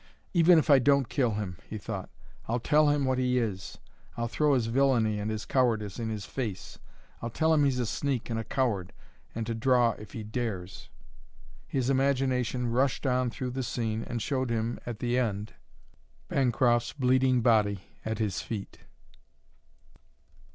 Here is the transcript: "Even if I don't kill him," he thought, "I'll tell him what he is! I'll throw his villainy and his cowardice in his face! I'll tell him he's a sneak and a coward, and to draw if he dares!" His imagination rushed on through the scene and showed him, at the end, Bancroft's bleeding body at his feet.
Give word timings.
"Even 0.33 0.57
if 0.57 0.67
I 0.71 0.79
don't 0.79 1.09
kill 1.09 1.35
him," 1.35 1.57
he 1.69 1.77
thought, 1.77 2.09
"I'll 2.47 2.59
tell 2.59 2.89
him 2.89 3.05
what 3.05 3.19
he 3.19 3.37
is! 3.37 3.77
I'll 4.17 4.27
throw 4.27 4.55
his 4.55 4.65
villainy 4.65 5.19
and 5.19 5.29
his 5.29 5.45
cowardice 5.45 5.99
in 5.99 6.09
his 6.09 6.25
face! 6.25 6.79
I'll 7.21 7.29
tell 7.29 7.53
him 7.53 7.63
he's 7.65 7.77
a 7.77 7.85
sneak 7.85 8.27
and 8.27 8.39
a 8.39 8.43
coward, 8.43 8.93
and 9.35 9.45
to 9.45 9.53
draw 9.53 9.91
if 9.99 10.13
he 10.13 10.23
dares!" 10.23 10.89
His 11.67 11.87
imagination 11.91 12.71
rushed 12.71 13.05
on 13.05 13.29
through 13.29 13.51
the 13.51 13.61
scene 13.61 14.01
and 14.03 14.23
showed 14.23 14.49
him, 14.49 14.79
at 14.87 14.97
the 14.97 15.19
end, 15.19 15.53
Bancroft's 16.29 16.93
bleeding 16.93 17.41
body 17.41 17.81
at 18.03 18.17
his 18.17 18.41
feet. 18.41 18.79